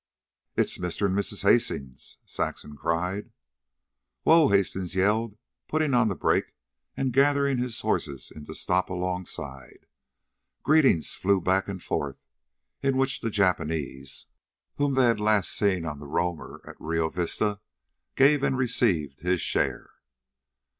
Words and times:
"It's 0.57 0.79
Mr. 0.79 1.05
and 1.05 1.15
Mrs. 1.15 1.43
Hastings," 1.43 2.17
Saxon 2.25 2.75
cried. 2.75 3.29
"Whoa!" 4.23 4.47
Hastings 4.49 4.95
yelled, 4.95 5.37
putting 5.67 5.93
on 5.93 6.07
the 6.07 6.15
brake 6.15 6.55
and 6.97 7.13
gathering 7.13 7.59
his 7.59 7.79
horses 7.81 8.31
in 8.35 8.45
to 8.45 8.53
a 8.53 8.55
stop 8.55 8.89
alongside. 8.89 9.85
Greetings 10.63 11.13
flew 11.13 11.39
back 11.39 11.67
and 11.67 11.83
forth, 11.83 12.17
in 12.81 12.97
which 12.97 13.21
the 13.21 13.29
Japanese, 13.29 14.25
whom 14.77 14.95
they 14.95 15.05
had 15.05 15.19
last 15.19 15.51
seen 15.51 15.85
on 15.85 15.99
the 15.99 16.09
Roamer 16.09 16.61
at 16.65 16.77
Rio 16.81 17.11
Vista, 17.11 17.59
gave 18.15 18.41
and 18.41 18.57
received 18.57 19.19
his 19.19 19.39
share. 19.39 19.91